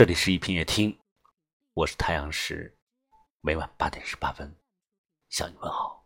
[0.00, 0.98] 这里是一品夜听，
[1.74, 2.74] 我是太阳石，
[3.42, 4.50] 每晚八点十八分
[5.28, 6.02] 向你问好。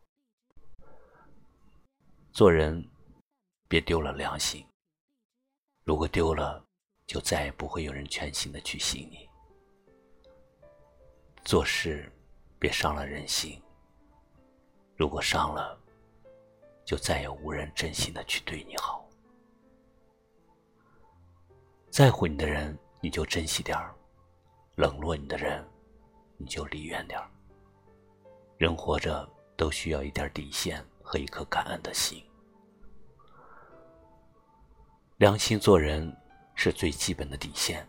[2.33, 2.85] 做人
[3.69, 4.67] 别丢了良心，
[5.85, 6.67] 如果丢了，
[7.07, 9.31] 就再也不会有人全心的去信你。
[11.45, 12.13] 做事
[12.59, 13.63] 别伤了人心，
[14.97, 15.81] 如果伤了，
[16.85, 19.09] 就再也无人真心的去对你好。
[21.91, 22.77] 在乎你的人。
[23.05, 23.95] 你就珍惜点儿，
[24.77, 25.63] 冷落你的人，
[26.39, 27.31] 你就离远点儿。
[28.57, 32.25] 人活着都需要一点底线和一颗感恩的心。
[35.19, 36.11] 良心做人
[36.55, 37.87] 是最基本的底线。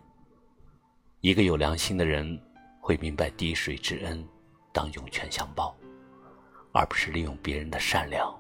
[1.22, 2.38] 一个有良心的人
[2.82, 4.22] 会明白滴水之恩
[4.74, 5.74] 当涌泉相报，
[6.74, 8.38] 而不是利用别人的善良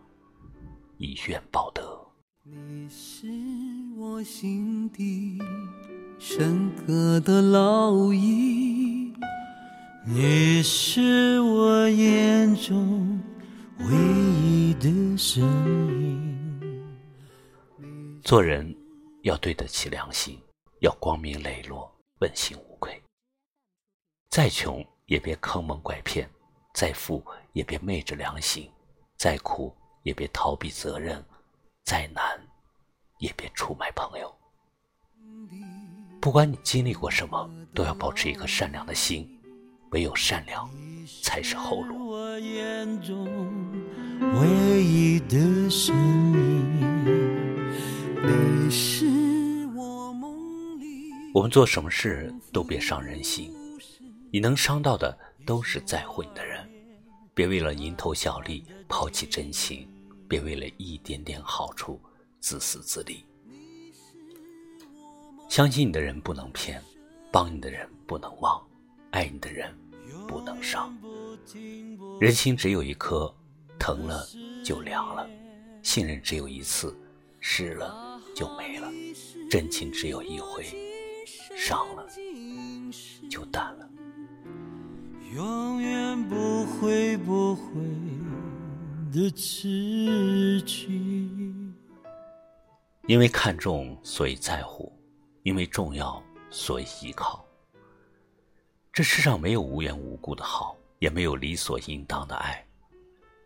[0.98, 2.05] 以怨报德。
[2.48, 3.26] 你是
[3.98, 5.41] 我心底。
[6.20, 9.12] 深刻的烙印，
[10.05, 13.20] 你是我眼中
[13.80, 13.86] 唯
[14.44, 15.42] 一的声
[16.00, 16.95] 音。
[18.23, 18.77] 做人
[19.23, 20.39] 要对得起良心，
[20.81, 23.02] 要光明磊落、问心无愧。
[24.30, 26.30] 再穷也别坑蒙拐骗，
[26.75, 28.70] 再富也别昧着良心，
[29.17, 31.25] 再苦也别逃避责任，
[31.86, 32.23] 再难
[33.19, 34.36] 也别出卖朋友。
[36.19, 39.30] 不管你经历过什么，都要保持一颗善良的心，
[39.92, 40.67] 唯有善良
[41.22, 42.09] 才是后路。
[51.36, 53.53] 我们做什么事都别伤人心，
[54.31, 56.67] 你能伤到的都是在乎你的人。
[57.36, 59.88] 别为了蝇头小利抛弃真情，
[60.28, 62.00] 别为了一点点好处
[62.40, 63.23] 自私自利。
[65.50, 66.82] 相信你的人不能骗，
[67.32, 68.62] 帮你的人不能忘，
[69.12, 69.73] 爱你的人
[70.28, 70.98] 不能伤。
[72.20, 73.34] 人心只有一颗，
[73.80, 74.28] 疼了
[74.64, 75.27] 就凉了；
[75.83, 76.98] 信任只有一次，
[77.39, 78.89] 失了就没了；
[79.49, 80.66] 真情只有一回，
[81.55, 82.05] 伤了
[83.30, 83.89] 就淡了。
[85.33, 87.64] 永远不会不会
[89.15, 91.73] 的痴情，
[93.08, 94.92] 因为看重，所以在乎。
[95.43, 97.45] 因为重要，所以依靠。
[98.92, 102.65] 这世上没有无缘无故的好，也没有理所应当的爱。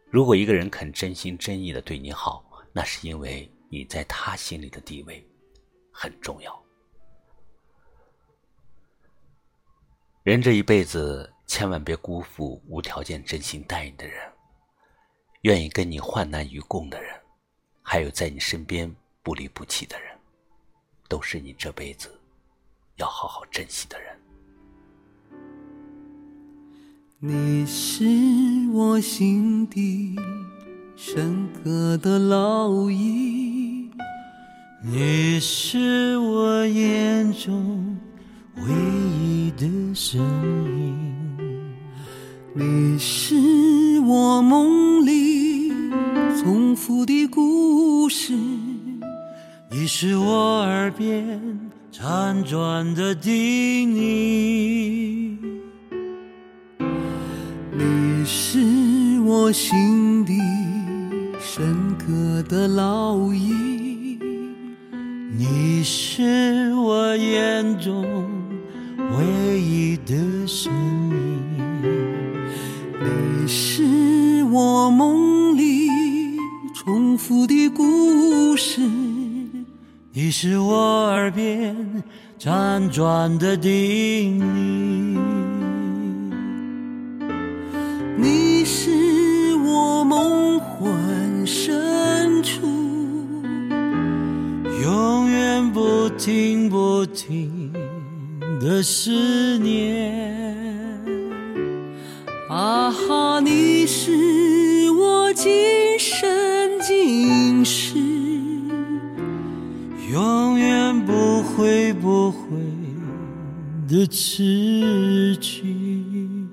[0.09, 2.43] 如果一个人肯真心真意的对你好，
[2.73, 5.23] 那是因为你在他心里的地位
[5.91, 6.63] 很重要。
[10.23, 14.31] 人这一辈子，千万别辜负无条件真心待你的人，
[15.41, 17.15] 愿意跟你患难与共的人，
[17.81, 20.09] 还有在你身边不离不弃的人。
[21.07, 22.11] 都是你这辈子
[22.97, 24.15] 要好好珍惜的人。
[27.19, 28.05] 你是
[28.71, 30.15] 我心底
[30.95, 33.91] 深刻的烙印，
[34.83, 37.97] 你是我眼中
[38.57, 41.37] 唯一的身影，
[42.53, 43.35] 你是
[44.01, 44.98] 我梦
[46.69, 48.31] 重复的故事。
[49.71, 51.41] 你是我耳边
[51.91, 55.35] 辗转的叮咛，
[57.71, 60.37] 你是我心底
[61.41, 64.19] 深刻的烙印，
[65.35, 68.05] 你是我眼中
[69.17, 70.13] 唯一的
[70.45, 70.71] 神
[80.21, 81.73] 你是我耳边
[82.37, 85.17] 辗转的叮咛，
[88.17, 92.67] 你是我梦魂深处
[94.83, 97.71] 永远不停不停
[98.59, 100.99] 的思念。
[102.49, 105.49] 啊哈，你是我今
[110.09, 112.49] 永远不会不会
[113.87, 116.49] 的痴情。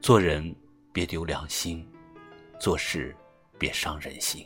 [0.00, 0.52] 做人
[0.92, 1.86] 别丢良心，
[2.58, 3.14] 做事
[3.56, 4.44] 别伤人心。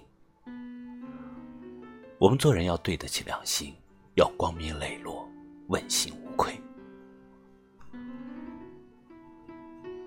[2.18, 3.74] 我们做人要对得起良心，
[4.16, 5.26] 要光明磊落，
[5.68, 6.52] 问心无愧。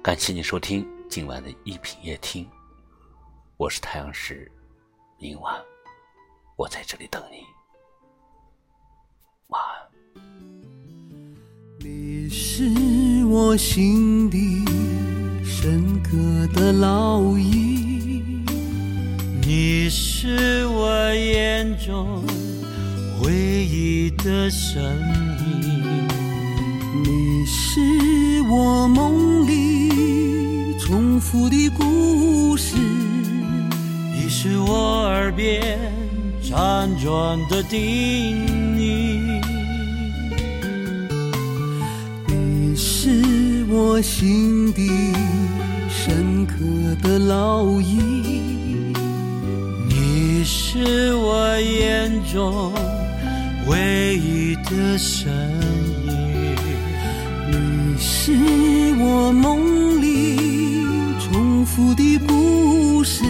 [0.03, 2.47] 感谢你收听今晚的一品夜听，
[3.57, 4.51] 我是太阳石，
[5.17, 5.59] 明晚。
[6.61, 7.37] 我在这里等你，
[9.47, 10.21] 晚安。
[11.79, 14.63] 你是我心底
[15.43, 16.11] 深刻
[16.53, 18.45] 的烙印，
[19.41, 22.23] 你是我眼中
[23.23, 24.83] 唯一的身
[25.39, 26.07] 影，
[27.03, 27.81] 你是
[28.51, 35.79] 我梦里重复的故事，你是我耳边
[36.51, 37.79] 辗转的叮
[38.75, 39.41] 咛，
[42.27, 44.89] 你是我心底
[45.89, 46.55] 深刻
[47.01, 48.93] 的烙印，
[49.87, 52.73] 你是我眼中
[53.67, 55.31] 唯一的身
[56.05, 56.57] 影，
[57.49, 58.33] 你是
[58.99, 60.85] 我梦里
[61.17, 63.23] 重复的故事，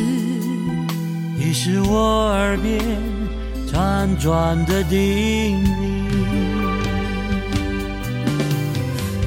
[1.38, 2.80] 你是我耳边
[4.02, 5.70] 辗转的叮咛。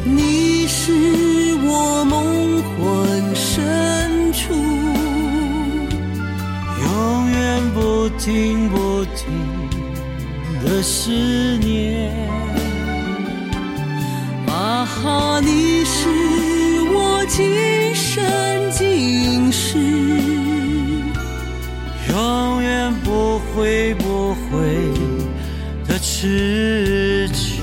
[0.04, 0.90] 你是
[1.62, 4.52] 我梦魂深处
[6.82, 9.30] 永远不停不停
[10.64, 11.12] 的思
[11.58, 12.10] 念，
[14.48, 16.08] 啊哈，你是
[16.92, 18.24] 我今生
[18.72, 19.78] 今世
[22.10, 23.94] 永远不会
[24.64, 24.90] 会
[25.86, 27.62] 的痴情。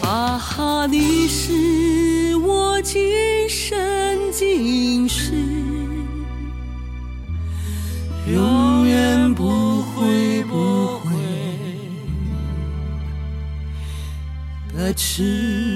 [0.00, 3.76] 啊哈，你是我今生
[4.32, 5.32] 今世
[8.32, 11.10] 永远不会不会
[14.74, 15.75] 的痴。